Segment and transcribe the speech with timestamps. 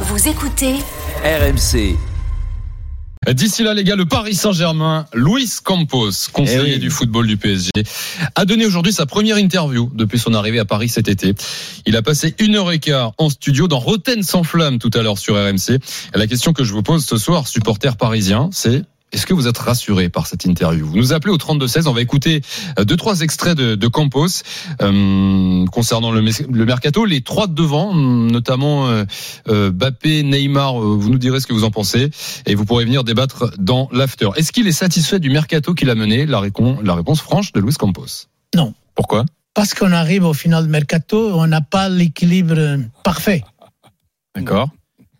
[0.00, 0.74] Vous écoutez
[1.24, 1.96] RMC.
[3.32, 6.78] D'ici là, les gars, le Paris Saint-Germain, Luis Campos, conseiller Eh oui.
[6.78, 7.70] du football du PSG,
[8.36, 11.34] a donné aujourd'hui sa première interview depuis son arrivée à Paris cet été.
[11.86, 15.02] Il a passé une heure et quart en studio dans Roten sans flamme tout à
[15.02, 15.70] l'heure sur RMC.
[16.14, 19.46] Et la question que je vous pose ce soir, supporter parisien, c'est est-ce que vous
[19.46, 20.84] êtes rassuré par cette interview?
[20.86, 22.42] Vous nous appelez au 32-16, on va écouter
[22.78, 24.26] euh, deux, trois extraits de, de Campos
[24.82, 26.22] euh, concernant le,
[26.64, 27.04] mercato.
[27.04, 29.04] Les trois de devant, notamment euh,
[29.48, 32.10] euh, Bappé, Neymar, vous nous direz ce que vous en pensez
[32.46, 34.28] et vous pourrez venir débattre dans l'after.
[34.36, 36.26] Est-ce qu'il est satisfait du mercato qu'il a mené?
[36.26, 38.26] La, récon- la réponse franche de Luis Campos.
[38.54, 38.74] Non.
[38.94, 39.24] Pourquoi?
[39.54, 43.42] Parce qu'on arrive au final de mercato, on n'a pas l'équilibre parfait.
[44.34, 44.68] D'accord.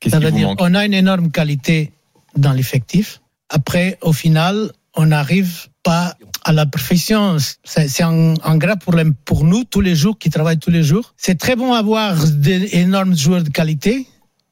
[0.07, 0.59] Ça veut dire manque?
[0.61, 1.93] on a une énorme qualité
[2.37, 3.21] dans l'effectif.
[3.49, 7.37] Après, au final, on n'arrive pas à la perfection.
[7.65, 11.15] C'est un, un problème pour nous tous les jours qui travaillent tous les jours.
[11.17, 14.07] C'est très bon avoir d'énormes joueurs de qualité,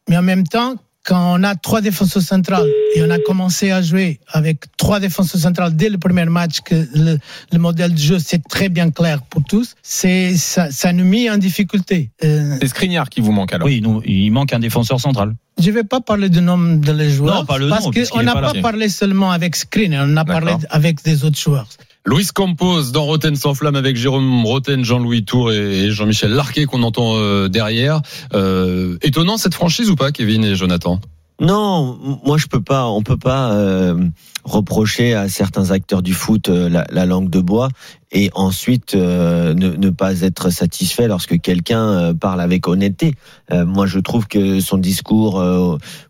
[0.08, 3.82] mais en même temps, quand on a trois défenseurs centrales et on a commencé à
[3.82, 7.18] jouer avec trois défenseurs centrales dès le premier match, que le,
[7.52, 11.28] le modèle de jeu c'est très bien clair pour tous, c'est ça, ça nous met
[11.30, 12.10] en difficulté.
[12.24, 13.66] Euh, C'est Skriniar qui vous manque alors.
[13.66, 15.34] Oui, nous, il manque un défenseur central.
[15.60, 17.40] je vais pas parler du nom de les joueurs.
[17.40, 19.56] Non, pas le parce nom, que puisqu'il on est n'a pas pas, parlé seulement avec
[19.56, 21.68] Screen, on a parlé avec des autres joueurs.
[22.06, 26.82] Luis Campos dans Roten sans flamme avec Jérôme Roten, Jean-Louis Tour et Jean-Michel Larquet qu'on
[26.82, 28.02] entend euh, derrière.
[28.34, 31.00] Euh, étonnant cette franchise ou pas, Kevin et Jonathan?
[31.40, 32.86] Non, moi je peux pas.
[32.86, 34.06] On peut pas euh,
[34.44, 37.70] reprocher à certains acteurs du foot euh, la, la langue de bois
[38.12, 43.14] et ensuite euh, ne, ne pas être satisfait lorsque quelqu'un euh, parle avec honnêteté.
[43.50, 45.42] Moi, je trouve que son discours,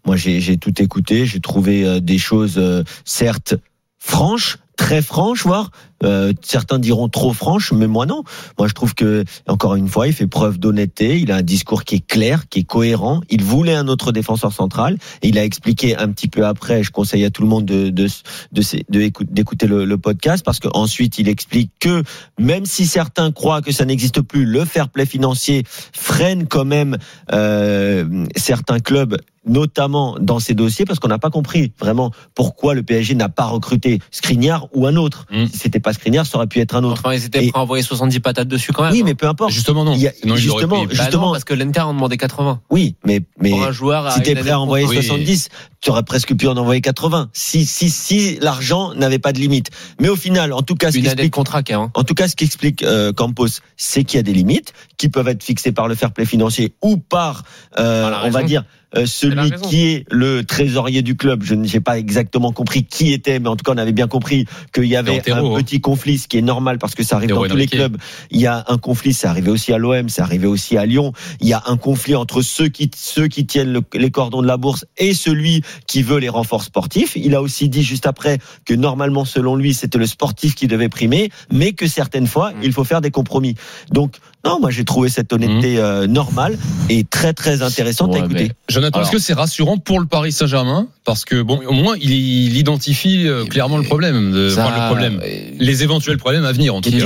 [0.06, 2.60] moi j'ai tout écouté, j'ai trouvé des choses
[3.04, 3.54] certes
[3.98, 5.70] franches, très franches, voire
[6.04, 8.22] euh, certains diront trop franches, mais moi non.
[8.58, 11.18] Moi, je trouve que encore une fois, il fait preuve d'honnêteté.
[11.18, 13.20] Il a un discours qui est clair, qui est cohérent.
[13.30, 14.98] Il voulait un autre défenseur central.
[15.22, 16.82] Et il a expliqué un petit peu après.
[16.82, 18.08] Je conseille à tout le monde de de
[18.52, 22.02] de, de écou- d'écouter le, le podcast parce qu'ensuite il explique que
[22.38, 26.98] même si certains croient que ça n'existe plus, le fair play financier freine quand même
[27.32, 29.16] euh, certains clubs
[29.46, 33.44] notamment dans ces dossiers parce qu'on n'a pas compris vraiment pourquoi le PSG n'a pas
[33.44, 35.26] recruté Skriniar ou un autre.
[35.30, 35.46] Mm.
[35.46, 37.00] Si c'était pas Skriniar, ça aurait pu être un autre.
[37.04, 38.92] Enfin, ils étaient Et- prêts à envoyer 70 patates dessus quand même.
[38.92, 39.04] Oui, hein.
[39.06, 39.50] mais peu importe.
[39.52, 39.94] Justement non.
[39.94, 42.16] Il y a- Sinon, il aurait justement, Bah justement, non, parce que l'Inter en demandait
[42.16, 42.60] 80.
[42.70, 45.02] oui, mais mais Pour un joueur si t'es prêt à envoyer contrat.
[45.02, 45.48] 70,
[45.80, 47.30] tu aurais presque pu en envoyer 80.
[47.32, 49.70] Si si si l'argent n'avait pas de limite.
[50.00, 51.90] Mais au final, en tout cas, ce qui explique contrat, quand même.
[51.94, 53.46] en tout cas, ce qu'explique euh, Campos,
[53.76, 56.74] c'est qu'il y a des limites qui peuvent être fixées par le fair play financier
[56.82, 57.42] ou par,
[57.78, 58.64] euh, Par on va dire,
[59.06, 59.68] celui raison.
[59.68, 61.42] qui est le trésorier du club.
[61.42, 64.46] Je n'ai pas exactement compris qui était, mais en tout cas, on avait bien compris
[64.72, 65.54] qu'il y avait un hein.
[65.56, 67.96] petit conflit, ce qui est normal parce que ça arrive dans tous les clubs.
[68.30, 71.12] Il y a un conflit, c'est arrivé aussi à l'OM, c'est arrivé aussi à Lyon.
[71.40, 74.46] Il y a un conflit entre ceux qui ceux qui tiennent le- les cordons de
[74.46, 77.12] la bourse et celui qui veut les renforts sportifs.
[77.16, 80.88] Il a aussi dit juste après que normalement, selon lui, c'était le sportif qui devait
[80.88, 82.56] primer, mais que certaines fois, Mm.
[82.62, 83.54] il faut faire des compromis.
[83.90, 86.58] Donc, non, moi j'ai trouvé cette honnêteté euh, normale
[86.90, 88.44] et très très intéressante à Ouais, écouter.
[88.48, 91.72] mais- Jonathan, Alors- est-ce que c'est rassurant pour le Paris Saint-Germain Parce que bon, au
[91.72, 95.82] moins il, il identifie euh, clairement le problème, de, Ça, enfin, le problème, euh, les
[95.82, 96.96] éventuels problèmes à venir en tout cas.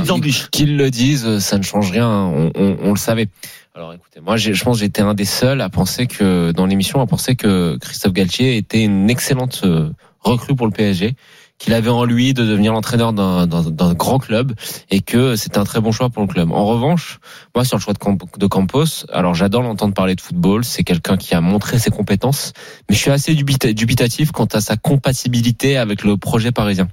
[0.51, 2.09] Qu'ils le disent, ça ne change rien.
[2.09, 3.29] On, on- on le savait.
[3.75, 7.01] Alors écoutez, moi j'ai- je pense j'étais un des seuls à penser que dans l'émission
[7.01, 9.91] à penser que Christophe Galtier était une excellente euh,
[10.21, 11.15] recrue pour le PSG,
[11.59, 13.47] qu'il avait en lui de devenir l'entraîneur d'un-
[13.95, 14.53] grand club
[14.91, 16.53] et que c'était un très bon choix pour le club.
[16.53, 17.19] En revanche,
[17.55, 20.85] moi sur le choix de, Camp- de Campos, alors j'adore l'entendre parler de football, c'est
[20.85, 22.53] quelqu'un qui a montré ses compétences,
[22.89, 26.89] mais je suis assez dubita- dubitatif quant à sa compatibilité avec le projet parisien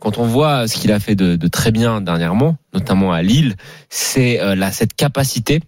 [0.00, 3.56] quand on voit ce qu'il a fait de, de très bien dernièrement, notamment à Lille,
[3.90, 5.60] c'est euh, là cette capacité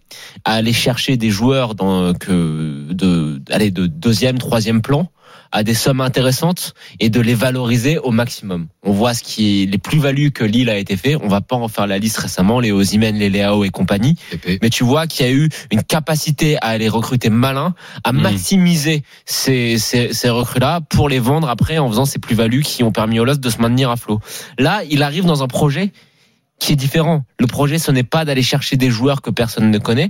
[0.43, 5.07] à aller chercher des joueurs dans que de aller de deuxième, troisième plan
[5.55, 8.67] à des sommes intéressantes et de les valoriser au maximum.
[8.81, 11.15] On voit ce qui est les plus-values que Lille a été fait.
[11.15, 14.15] On va pas en faire la liste récemment, les Osimhen, les Leao et compagnie.
[14.63, 18.21] Mais tu vois qu'il y a eu une capacité à aller recruter malin, à Mhm.
[18.21, 22.91] maximiser ces, ces, ces recrues-là pour les vendre après en faisant ces plus-values qui ont
[22.91, 24.19] permis au LOS de se maintenir à flot.
[24.57, 25.91] Là, il arrive dans un projet
[26.59, 27.25] qui est différent.
[27.39, 30.09] Le projet, ce n'est pas d'aller chercher des joueurs que personne ne connaît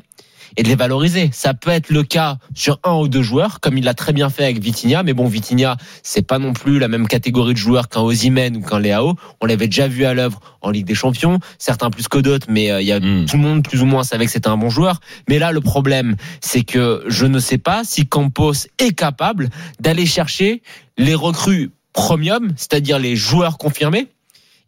[0.58, 1.30] et de les valoriser.
[1.32, 4.30] Ça peut être le cas sur un ou deux joueurs, comme il l'a très bien
[4.30, 5.04] fait avec Vitinha.
[5.04, 8.62] Mais bon, Vitinha, c'est pas non plus la même catégorie de joueurs qu'un Osimhen ou
[8.62, 9.16] qu'un Leao.
[9.40, 11.40] On l'avait déjà vu à l'œuvre en Ligue des Champions.
[11.60, 13.26] Certains plus que d'autres, mais euh, il y a Mm.
[13.26, 15.00] tout le monde plus ou moins savait que c'était un bon joueur.
[15.28, 19.50] Mais là, le problème, c'est que je ne sais pas si Campos est capable
[19.80, 20.62] d'aller chercher
[20.98, 24.08] les recrues premium, c'est-à-dire les joueurs confirmés.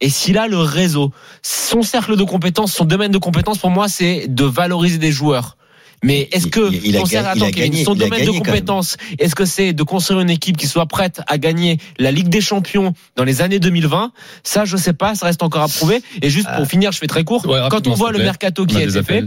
[0.02, 1.12] Et s'il a le réseau,
[1.42, 5.56] son cercle de compétences, son domaine de compétences, pour moi, c'est de valoriser des joueurs
[6.04, 9.46] Mais est-ce que Il- il a son, il a gagné, domaine de compétence, est-ce que
[9.46, 13.24] c'est de construire une équipe qui soit prête à gagner la Ligue des Champions dans
[13.24, 14.12] les années 2020
[14.44, 16.02] Ça, je sais pas, ça reste encore à prouver.
[16.22, 17.46] Et juste pour finir, je fais très court.
[17.48, 19.22] Ouais, Quand on voit le mercato qui a été fait.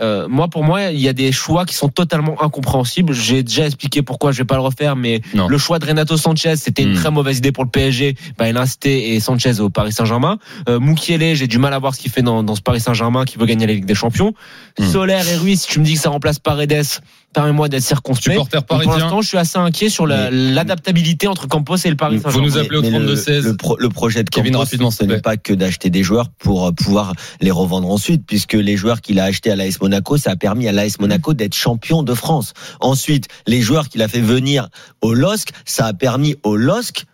[0.00, 3.12] Euh, moi, pour moi, il y a des choix qui sont totalement incompréhensibles.
[3.12, 5.48] J'ai déjà expliqué pourquoi, je vais pas le refaire, mais Non.
[5.48, 6.96] le choix de Renato Sanchez, c'était une Hmm.
[6.96, 8.16] très mauvaise idée pour le PSG.
[8.38, 10.38] Bah, il a incité et Sanchez au Paris Saint-Germain.
[10.68, 13.24] Euh, Mukiele, j'ai du mal à voir ce qu'il fait dans, dans ce Paris Saint-Germain
[13.24, 14.32] qui veut gagner la Ligue des Champions.
[14.78, 14.84] Hmm.
[14.90, 16.84] Solaire et Ruiz, si tu me dis que ça remplace Paredes,
[17.32, 18.38] permets-moi d'être circonspect.
[18.68, 22.22] Pour l'instant, je suis assez inquiet sur la- l'adaptabilité entre Campos et le Paris Vous
[22.24, 22.46] Saint-Germain.
[22.46, 23.44] nous appelez au Mais le- 32-16.
[23.44, 26.28] Le, pro- le projet de Kevin, Campos, rapidement, ce n'est pas que d'acheter des joueurs
[26.38, 30.16] pour euh, pouvoir les revendre ensuite, puisque les joueurs qu'il a achetés à l'AS Monaco,
[30.16, 32.54] ça a permis à l'AS Monaco d'être champion de France.
[32.80, 34.70] Ensuite, les joueurs qu'il a fait venir
[35.02, 37.04] au LOSC, ça a permis au LOSC,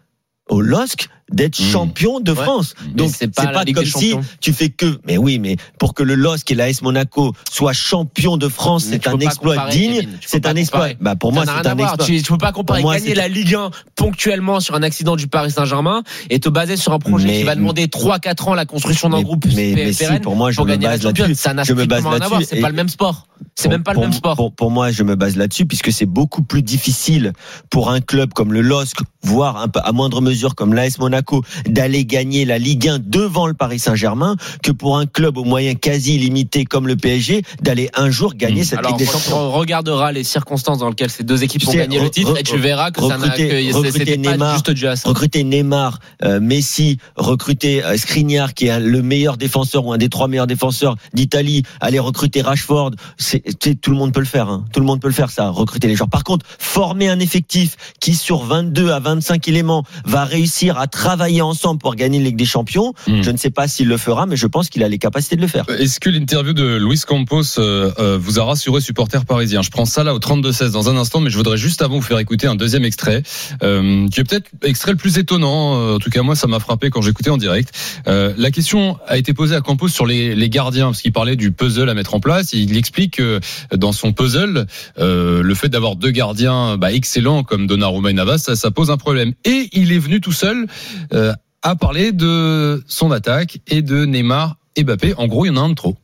[0.48, 1.64] au LOSC d'être Mmh.
[1.64, 2.42] champion de Ouais.
[2.42, 2.74] France.
[2.86, 4.98] Mais Donc c'est pas pas, comme si tu fais que.
[5.06, 9.06] Mais oui, mais pour que le LOSC et l'AS Monaco soient champions de France, c'est
[9.06, 10.08] un exploit comparer, digne.
[10.26, 10.88] C'est un exploit.
[11.00, 12.06] Bah pour moi, c'est un exploit.
[12.06, 15.28] Tu, tu peux pas comparer moi, gagner la Ligue 1 ponctuellement sur un accident du
[15.28, 18.64] Paris Saint-Germain et te baser sur un projet Mais- qui va demander 3-4 ans la
[18.66, 21.34] construction d'un groupe mais, si, pour moi, je pour me base là-dessus.
[21.34, 22.40] Ça n'a Je me base strictement rien à voir.
[22.40, 22.54] là-dessus.
[22.56, 23.26] C'est pas le même sport.
[23.54, 24.36] C'est même pas le même sport.
[24.36, 27.32] Pour, pour moi, je me base là-dessus, puisque c'est beaucoup plus difficile
[27.68, 31.19] pour un club comme le LOSC, voire un peu à moindre mesure comme l'AS Monaco,
[31.66, 35.76] d'aller gagner la Ligue 1 devant le Paris Saint-Germain, que pour un club aux moyens
[35.80, 38.64] quasi limités comme le PSG, d'aller un jour gagner Mmh.
[38.64, 39.50] cette Alors, Ligue des on Champions.
[39.52, 42.34] regardera les circonstances dans lesquelles ces deux équipes Tu ont sais, gagné le re- titre
[42.34, 45.08] re- et tu verras que ça recruter- que recruter Neymar, juste ça.
[45.08, 49.98] Recruter Neymar, euh, Messi, recruter euh, Skriniar qui est un- le meilleur défenseur ou un
[49.98, 53.42] des trois meilleurs défenseurs d'Italie, aller recruter Rashford, c'est
[53.80, 54.48] tout le monde peut le faire.
[54.48, 54.64] hein.
[54.72, 56.08] Tout le monde peut le faire ça, recruter les joueurs.
[56.08, 61.09] Par contre, former un effectif qui sur 22 à 25 éléments va réussir à travailler
[61.42, 63.22] ensemble pour gagner la Ligue des Champions, Hmm.
[63.22, 65.40] je ne sais pas s'il le fera, mais je pense qu'il a les capacités de
[65.40, 65.64] le faire.
[65.78, 69.84] Est-ce que l'interview de Luis Campos euh, euh, vous a rassuré, supporter parisien Je prends
[69.84, 72.46] ça là au 32-16 dans un instant, mais je voudrais juste avant vous faire écouter
[72.46, 73.22] un deuxième extrait,
[73.62, 75.80] euh, qui est peut-être extrait le plus étonnant.
[75.80, 77.72] euh, en tout cas, moi, ça m'a frappé quand j'écoutais en direct.
[78.06, 81.36] Euh, la question a été posée à Campos sur les, les gardiens, parce qu'il parlait
[81.36, 82.52] du puzzle à mettre en place.
[82.52, 83.40] Il explique que
[83.74, 84.66] dans son puzzle,
[84.98, 88.90] euh, le fait d'avoir deux gardiens bah, excellents comme Donnarumma et Navas, ça, ça pose
[88.90, 89.32] un problème.
[89.44, 90.66] Et il est venu tout seul
[91.12, 95.14] euh, à parler de son attaque et de Neymar et Mbappé.
[95.16, 95.96] En gros, il y en a un de trop.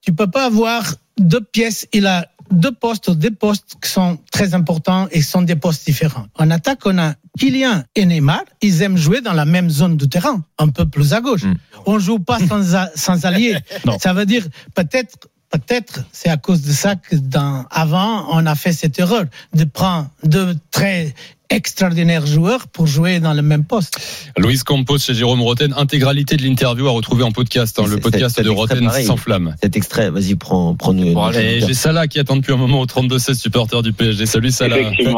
[0.00, 0.82] Tu peux pas avoir
[1.18, 1.86] deux pièces.
[1.92, 6.26] Il a deux postes, deux postes qui sont très importants et sont des postes différents.
[6.38, 8.42] En attaque, on a Kylian et Neymar.
[8.60, 11.44] Ils aiment jouer dans la même zone du terrain, un peu plus à gauche.
[11.44, 11.54] Mm.
[11.86, 13.56] On joue pas sans, a- sans alliés.
[14.00, 15.28] Ça veut dire peut-être.
[15.50, 19.64] Peut-être c'est à cause de ça que dans, avant on a fait cette erreur de
[19.64, 21.14] prendre deux très
[21.54, 23.98] extraordinaires joueurs pour jouer dans le même poste.
[24.36, 28.40] Louis Campos chez Jérôme Roten, intégralité de l'interview à retrouver en podcast, hein, le podcast
[28.42, 29.54] de Roten sans flamme.
[29.62, 31.12] Cet extrait, vas-y, prends, prends nous.
[31.12, 34.26] Bon, Et j'ai Salah qui attend depuis un moment au 32-16 supporter du PSG.
[34.26, 34.76] Salut Salah.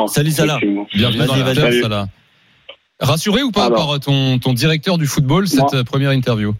[0.09, 0.59] Salut, Salah.
[0.95, 1.73] Bienvenue dans la terre.
[1.83, 2.07] Salah.
[3.01, 3.89] Rassuré ou pas Alors.
[3.89, 5.75] par ton, ton directeur du football, cette Moi.
[5.75, 6.55] euh, première interview?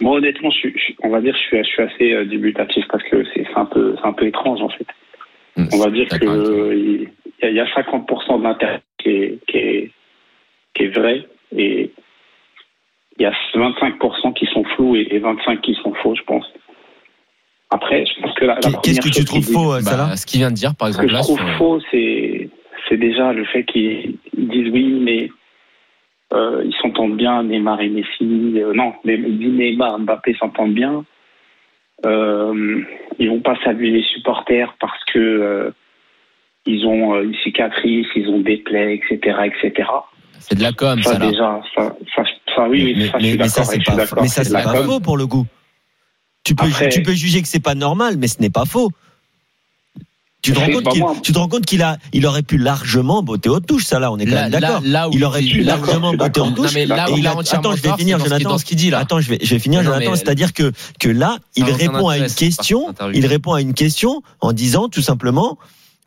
[0.00, 3.02] Moi, honnêtement, je, je on va dire, je suis, je suis assez euh, dubitatif parce
[3.10, 4.86] que c'est c'est un peu, c'est un peu étrange en fait.
[5.72, 7.04] On va dire que
[7.42, 9.90] Il y, a- il y a 50% de l'intérêt qui est, qui est,
[10.74, 11.26] qui est vrai
[11.56, 11.90] et
[13.18, 16.46] il y a 25% qui sont flous et, et 25 qui sont faux, je pense.
[17.70, 19.80] Après, je pense que la, la Qu'est- Qu'est-ce que tu trouves qu'il dit- faux, euh,
[19.84, 21.80] Bah, Salah ce qu'il vient de dire, par Ce que exemple, je trouve sur- faux,
[21.90, 22.48] c'est
[22.88, 25.30] c'est déjà le fait qu'ils ils disent oui, mais
[26.32, 28.54] euh, ils s'entendent bien, Neymar et Messi.
[28.56, 31.04] euh, non, Neymar, Mbappé s'entendent bien.
[32.06, 32.82] Euh,
[33.18, 35.70] ils vont pas saluer les supporters parce que euh,
[36.66, 39.88] ils ont euh, une cicatrice, ils ont des plaies, etc., etc.
[40.38, 41.30] c'est de la com, Ça ça, là.
[41.30, 42.22] déjà, ça, ça,
[42.54, 43.38] ça, oui, mais, ça, mais- je suis
[43.84, 44.86] pas, d'accord, mais ça, c'est pas com.
[44.86, 45.46] faux pour le coup.
[46.44, 48.90] Tu peux, Après- tu peux juger que c'est pas normal, mais ce n'est pas faux.
[50.42, 51.14] Tu te rends compte qu'il, moi.
[51.22, 54.10] tu te rends compte qu'il a, il aurait pu largement botter aux touches, ça là,
[54.10, 54.80] on est quand même d'accord.
[54.82, 56.74] là où Il aurait pu largement botter aux touches.
[56.76, 58.56] attends, je vais finir, Jonathan.
[58.56, 59.00] ce qu'il dit, là.
[59.00, 60.14] Attends, je vais, je vais finir, non, Jonathan.
[60.16, 64.52] C'est-à-dire que, que là, il répond à une question, il répond à une question en
[64.54, 65.58] disant tout simplement,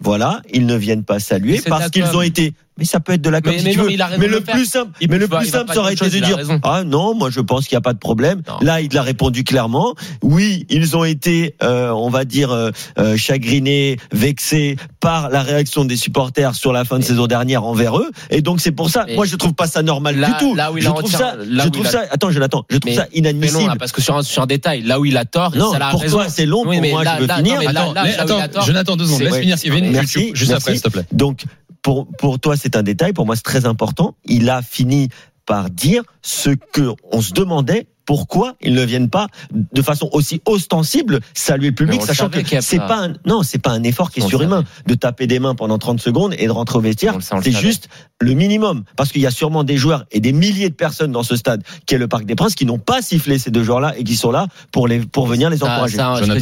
[0.04, 3.30] voilà, ils ne viennent pas saluer parce qu'ils ont été, mais ça peut être de
[3.30, 3.90] la com Mais- si mais tu non, veux.
[3.90, 6.20] mais il a le plus simple, Il mais le plus simple, ça aurait été de
[6.20, 8.42] dire, a ah non, moi je pense qu'il n'y a pas de problème.
[8.48, 8.58] Non.
[8.62, 9.94] Là, il l'a répondu clairement.
[10.22, 15.86] Oui, ils ont été, euh, on va dire, euh, euh, chagrinés, vexés par la réaction
[15.86, 18.10] des supporters sur la fin de Mais- saison dernière envers eux.
[18.30, 20.56] Et donc c'est pour ça, Mais- moi je trouve pas ça normal Là- du tout.
[20.56, 22.04] là où il je a trouve ça, là je trouve il a- ça.
[22.12, 23.68] Attends, Jonathan, je trouve Mais- ça Mais non, inadmissible.
[23.68, 25.80] là, parce que sur un, sur un détail, là où il a tort, non, ça
[25.80, 26.18] la pour raison.
[26.18, 27.62] toi c'est long, pour mais moi je veux finir.
[27.62, 29.22] non, Attends, a Jonathan, deux secondes.
[29.22, 31.06] Laisse finir juste après, s'il te plaît.
[31.12, 31.44] Donc,
[31.84, 33.14] pour, pour toi, c'est un détail.
[33.14, 34.16] Pour moi, c'est très important.
[34.26, 35.10] Il a fini
[35.46, 40.42] par dire ce que on se demandait pourquoi ils ne viennent pas de façon aussi
[40.46, 43.84] ostensible saluer le public, le sachant que c'est pas- pas un, non, c'est pas un
[43.84, 46.82] effort qui est surhumain de taper des mains pendant 30 secondes et de rentrer au
[46.82, 47.16] vestiaire.
[47.22, 47.88] C'est juste
[48.22, 48.84] le minimum.
[48.96, 51.64] Parce qu'il y a sûrement des joueurs et des milliers de personnes dans ce stade
[51.86, 54.16] qui est le Parc des Princes qui n'ont pas sifflé ces deux joueurs-là et qui
[54.16, 55.98] sont là pour les, pour venir les encourager.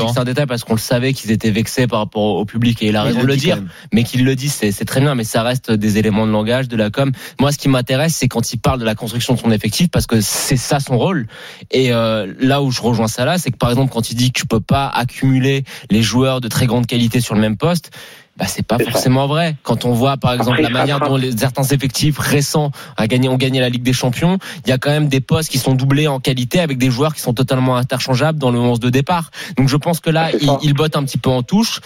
[0.08, 2.82] que c'est un détail parce qu'on le savait qu'ils étaient vexés par rapport au public
[2.84, 3.62] et il a Mais raison de le dire.
[3.94, 6.68] mais qu'il le dise, c'est c'est très bien, mais ça reste des éléments de langage,
[6.68, 7.12] de la com.
[7.40, 10.08] Moi, ce qui m'intéresse, c'est quand il parle de la construction de son effectif, parce
[10.08, 11.28] que c'est ça son rôle.
[11.72, 14.32] Et euh, là où je rejoins ça là, c'est que par exemple, quand il dit
[14.32, 17.92] que tu peux pas accumuler les joueurs de très grande qualité sur le même poste.
[18.38, 18.90] Bah, c'est pas ça.
[18.90, 19.56] forcément vrai.
[19.62, 23.28] Quand on voit, par exemple, Après, la manière dont les, certains effectifs récents a gagné,
[23.28, 25.76] ont gagné la Ligue des Champions, il y a quand même des postes qui sont
[25.76, 29.32] doublés en qualité avec des joueurs qui sont totalement interchangeables dans le 11 de départ.
[29.58, 31.82] Donc je pense que là, il, il botte un petit peu en touche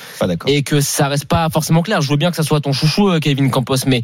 [0.47, 2.01] et que ça reste pas forcément clair.
[2.01, 4.03] Je veux bien que ça soit ton chouchou, euh, Kevin Campos, mais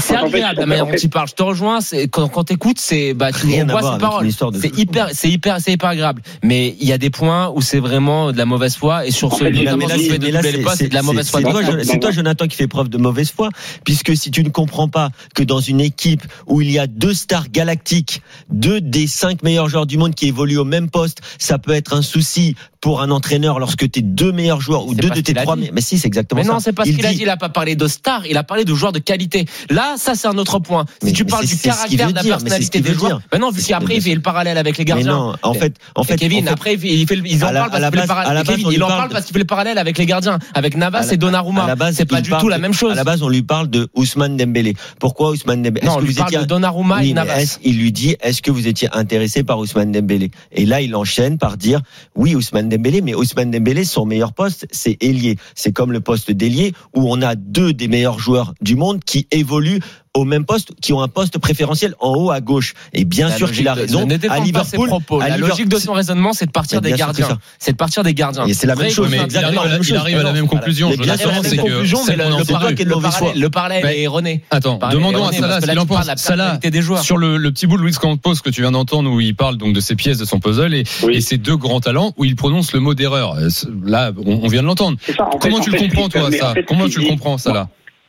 [0.00, 1.28] c'est fait, agréable la manière dont il parle.
[1.28, 1.80] Je te rejoins.
[1.80, 4.28] C'est quand, quand t'écoutes, c'est bah tu voir ses paroles.
[4.60, 6.22] C'est hyper, c'est hyper, c'est hyper agréable.
[6.42, 9.32] Mais il y a des points où c'est vraiment de la mauvaise foi et sur
[9.32, 10.30] En ce fait, Mais là, notamment mais là, sur le c'est- fait de mais
[10.76, 11.40] c'est- de la c'est- mauvaise foi.
[11.84, 13.48] C'est toi, Jonathan, qui fait preuve de mauvaise foi,
[13.84, 17.14] puisque si tu ne comprends pas que dans une équipe où il y a deux
[17.14, 21.58] stars galactiques, deux des cinq meilleurs joueurs du monde qui évoluent au même poste, ça
[21.58, 25.10] peut être un souci pour un entraîneur lorsque tes deux meilleurs joueurs ou C'est deux
[25.10, 25.56] de tes trois.
[25.56, 26.52] Mais si, c'est exactement Mais ça.
[26.52, 27.22] non, c'est pas ce Il qu'il a dit- dit.
[27.22, 29.46] Il a pas parlé de stars, il a parlé de joueurs de qualité.
[29.68, 30.84] Là, ça, c'est un autre point.
[31.00, 33.20] Si Mais- tu mais parles du caractère, de la dire, mais personnalité des joueurs.
[33.32, 35.12] Ben non, Mais puisqu'après, il fait le parallèle avec les Mais gardiens.
[35.12, 38.00] non, en fait, en fait, Kevin, après, il fait, ils en parlent parce qu'il fait
[38.02, 38.42] le parallèle.
[38.44, 41.16] Kevin, il en parle parce qu'il fait le parallèle avec les gardiens, avec Navas et
[41.16, 41.64] Donnarumma.
[41.64, 42.92] à la base, C'est pas du tout la même chose.
[42.92, 44.74] À la base, on lui parle de Ousmane Dembélé.
[45.00, 45.86] Pourquoi Ousmane Dembélé?
[45.86, 47.58] Non, on lui parle de Donnarumma et mais Navas.
[47.64, 50.30] il lui dit est-ce que vous étiez intéressé par Ousmane Dembélé?
[50.52, 51.80] Et là, il enchaîne par dire
[52.14, 55.36] oui, Ousmane Dembélé, mais Ousmane Dembélé, son meilleur poste, c'est ailier.
[55.54, 59.26] C'est comme le poste d'ailier où on a deux des meilleurs joueurs du monde qui
[59.30, 59.77] évoluent
[60.14, 62.74] au même poste, qui ont un poste préférentiel en haut à gauche.
[62.92, 64.04] Et bien La sûr qu'il a de- raison.
[64.06, 65.20] Défends À pas ses Liverpool, propos.
[65.20, 67.38] à La Liverpool- logique de son raisonnement, c'est de partir des gardiens.
[67.58, 68.46] C'est de partir des gardiens.
[68.46, 70.90] Et c'est la même chose, il mais il arrive, il arrive à la même conclusion.
[70.92, 74.42] Il arrive à la même conclusion, mais le, parallèle, de est erroné.
[74.50, 76.02] Attends, demandons à Salah qu'il en pense.
[76.02, 77.02] de la Salah, personnalité des joueurs.
[77.02, 79.72] sur le, petit bout de Luis Campos que tu viens d'entendre où il parle donc
[79.72, 80.84] de ses pièces de son puzzle et,
[81.20, 83.34] ses deux grands talents où il prononce le mot d'erreur.
[83.34, 83.48] Euh,
[83.84, 84.98] Là, on, vient de l'entendre.
[85.40, 87.68] Comment en tu le comprends toi ça Comment tu le comprends ça là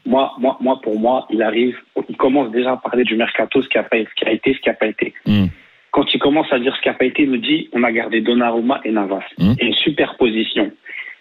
[0.10, 1.78] Moi, moi, moi, pour moi, il arrive,
[2.10, 4.56] il commence déjà à parler du mercato, ce qui a, pas, ce qui a été,
[4.56, 5.14] ce qui n'a pas été.
[5.28, 5.46] Hmm.
[5.92, 7.92] Quand il commence à dire ce qui n'a pas été, il nous dit on a
[7.92, 9.24] gardé Donnarumma et Navas.
[9.38, 10.72] Il y a une superposition.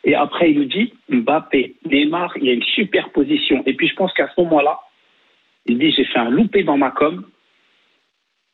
[0.05, 3.63] Et après, il nous dit Mbappé, Neymar, il y a une superposition.
[3.67, 4.79] Et puis, je pense qu'à ce moment-là,
[5.67, 7.27] il dit j'ai fait un loupé dans ma com.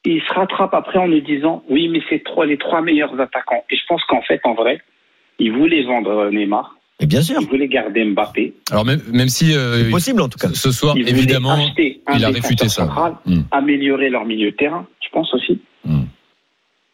[0.04, 3.20] Et il se rattrape après en nous disant oui, mais c'est trois, les trois meilleurs
[3.20, 3.64] attaquants.
[3.70, 4.80] Et je pense qu'en fait, en vrai,
[5.38, 8.54] il voulait vendre euh, Neymar, Mais bien sûr, il voulait garder Mbappé.
[8.70, 10.48] Alors même, même si euh, c'est possible en tout cas.
[10.54, 12.84] ce soir Il évidemment il a réfuté ça.
[12.86, 13.40] central, Hmm.
[13.50, 15.60] améliorer leur milieu de terrain, je pense aussi.
[15.84, 16.04] Hmm.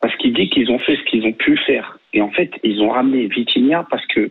[0.01, 1.99] Parce qu'il dit qu'ils ont fait ce qu'ils ont pu faire.
[2.15, 4.31] Et en fait, ils ont ramené Vitinha parce que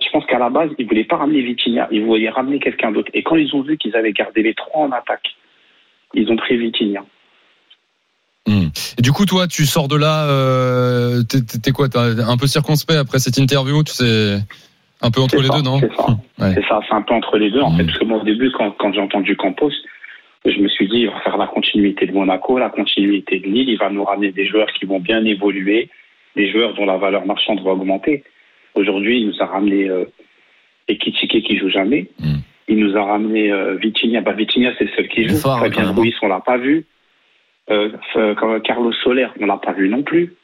[0.00, 3.10] je pense qu'à la base, ils voulaient pas ramener Vitinha, ils voulaient ramener quelqu'un d'autre.
[3.14, 5.28] Et quand ils ont vu qu'ils avaient gardé les trois en attaque,
[6.14, 7.04] ils ont pris Vitinha.
[8.46, 8.68] Hmm.
[8.96, 12.98] Et du coup toi tu sors de là euh, t'es quoi t'es un peu circonspect
[12.98, 14.38] après cette interview tu sais?
[15.00, 16.06] Un peu entre les ça, deux non C'est ça.
[16.38, 16.54] Ouais.
[16.54, 17.84] C'est ça, c'est un peu entre les deux, en fait.
[17.84, 19.70] Parce que moi, au début, quand, quand j'ai entendu Campos,
[20.44, 23.68] je me suis dit, il va faire la continuité de Monaco, la continuité de Lille,
[23.68, 25.90] il va nous ramener des joueurs qui vont bien évoluer,
[26.36, 28.24] des joueurs dont la valeur marchande va augmenter.
[28.74, 30.04] Aujourd'hui, il nous a ramené euh,
[30.88, 32.08] Ekitike qui joue jamais.
[32.20, 32.40] Mhm.
[32.68, 34.20] Il nous a ramené euh, Vitinha.
[34.20, 35.36] Bah, Vitinha, c'est le seul qui joue.
[35.36, 35.92] fort, hein, Fabien.
[35.92, 36.86] Ruiz, on l'a pas vu.
[37.70, 40.34] Euh, euh, Carlos Soler, on l'a pas vu non plus.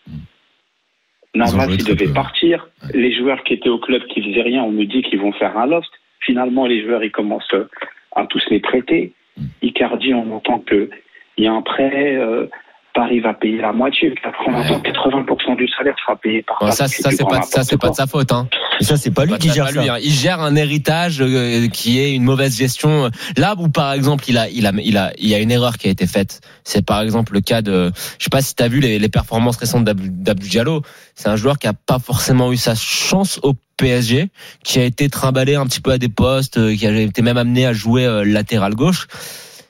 [1.35, 2.13] Il très devait peu.
[2.13, 2.69] partir.
[2.93, 5.57] Les joueurs qui étaient au club qui faisaient rien, on nous dit qu'ils vont faire
[5.59, 5.91] un loft.
[6.21, 7.69] Finalement, les joueurs, ils commencent euh,
[8.15, 9.13] à tous les prêter.
[9.37, 9.43] Mm.
[9.63, 10.89] Icardi, on entend que
[11.37, 12.17] il y a un prêt.
[12.17, 12.47] euh,
[12.95, 14.15] Paris va payer la moitié.
[14.23, 17.65] Après, on entend que 80% du salaire sera payé par ça, ça c'est pas, ça,
[17.65, 18.49] c'est pas de sa faute, hein.
[18.81, 19.97] Et ça, c'est pas lui Bah, qui gère lui, hein.
[20.03, 23.11] Il gère un héritage euh, qui est une mauvaise gestion.
[23.37, 25.77] Là où par exemple il a, il a, il a, il y a une erreur
[25.77, 26.41] qui a été faite.
[26.63, 29.09] C'est par exemple le cas de, je sais pas si tu as vu les, les
[29.09, 30.83] performances récentes d'Abdou d'Abdou Diallo.
[31.15, 34.29] C'est un joueur qui a pas forcément eu sa chance au PSG,
[34.63, 37.37] qui a été trimballé un petit peu à des postes, euh, qui a été même
[37.37, 39.09] amené à jouer euh, latéral gauche.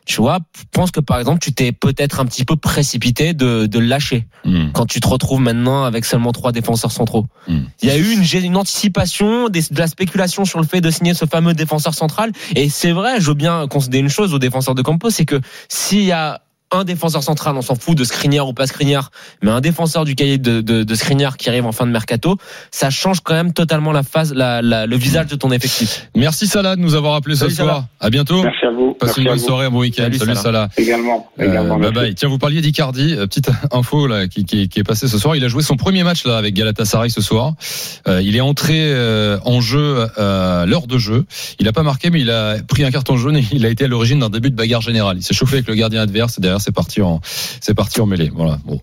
[0.07, 3.67] Tu vois, je pense que par exemple tu t'es peut-être un petit peu précipité de,
[3.67, 4.73] de le lâcher Hmm.
[4.75, 7.27] quand tu te retrouves maintenant avec seulement trois défenseurs centraux.
[7.49, 7.61] Hmm.
[7.81, 10.91] Il y a eu une, une anticipation, des- de la spéculation sur le fait de
[10.91, 12.31] signer ce fameux défenseur central.
[12.55, 15.41] Et c'est vrai, je veux bien considérer une chose aux défenseurs de Campos, c'est que
[15.71, 16.43] s'il y a
[16.73, 19.11] un défenseur central, on s'en fout de Skriniar ou pas Skriniar,
[19.43, 22.37] mais un défenseur du cahier de, de, de Skriniar qui arrive en fin de mercato,
[22.73, 26.09] ça change quand même totalement la phase, la, la- le visage de ton effectif.
[26.17, 27.69] Merci Salah de nous avoir appelé ce soir.
[27.69, 27.89] Salah.
[28.01, 28.43] À bientôt.
[28.43, 28.95] Merci à vous.
[28.95, 29.45] Passez une bonne vous.
[29.47, 30.03] soirée, un bon week-end.
[30.05, 30.43] Salut, Salut, Salah.
[30.43, 30.69] Salah.
[30.77, 31.31] Également.
[31.39, 32.15] Euh, également bye.
[32.15, 33.15] Tiens, vous parliez d'Icardi.
[33.15, 35.37] Euh, Petite info là qui, qui, qui est passée ce soir.
[35.37, 37.55] Il a joué son premier match là avec Galatasaray ce soir.
[38.09, 41.25] Euh, il est entré euh, en jeu à l'heure de jeu.
[41.61, 43.85] Il a pas marqué, mais il a pris un carton jaune et il a été
[43.85, 45.19] à l'origine d'un début de bagarre générale.
[45.19, 47.21] Il s'est chauffé avec le gardien adverse et derrière c'est parti en
[47.61, 48.31] c'est parti en mêlée.
[48.35, 48.59] Voilà.
[48.65, 48.81] Bon,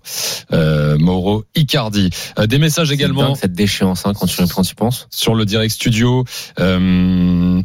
[0.53, 2.09] euh, Mauro Icardi.
[2.39, 5.07] Euh, des messages également dingue, cette déchéance hein, quand tu quand tu penses.
[5.09, 6.23] sur le direct studio.
[6.59, 7.61] Euh,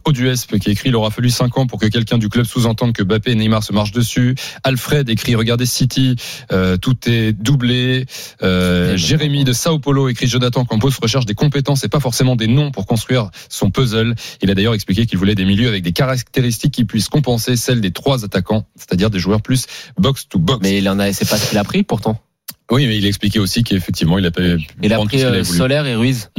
[0.60, 3.32] qui écrit il aura fallu 5 ans pour que quelqu'un du club sous-entende que Mbappé
[3.32, 4.34] et Neymar se marchent dessus.
[4.64, 6.16] Alfred écrit regardez City,
[6.52, 8.06] euh, tout est doublé.
[8.42, 12.46] Euh, Jérémy de Sao Paulo écrit Jonathan Campos recherche des compétences et pas forcément des
[12.46, 14.14] noms pour construire son puzzle.
[14.42, 17.80] Il a d'ailleurs expliqué qu'il voulait des milieux avec des caractéristiques qui puissent compenser celles
[17.80, 19.66] des trois attaquants, c'est-à-dire des joueurs plus
[19.98, 20.60] box to box.
[20.62, 22.20] Mais il en a, c'est pas ce qu'il a pris pourtant.
[22.70, 24.42] oui, mais il a expliqué aussi qu'effectivement il a pas
[24.82, 25.44] Il a pris euh.
[25.44, 26.30] Solaire et Ruiz.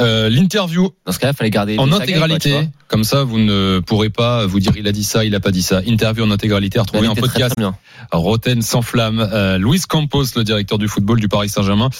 [0.00, 4.10] Euh, L'interview Dans ce cas-là, fallait garder en quoi, intégralité, comme ça vous ne pourrez
[4.10, 5.82] pas vous dire il a dit ça, il a pas dit ça.
[5.86, 7.54] Interview en intégralité à retrouver Il en très, podcast.
[7.56, 7.74] très bien.
[8.12, 9.18] Roten sans flamme.
[9.32, 11.90] Euh, Luis Campos, le directeur du football du Paris Saint-Germain,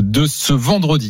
[0.00, 1.06] de ce vendredi.